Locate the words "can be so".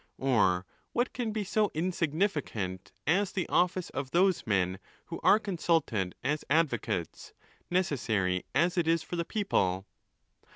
1.13-1.69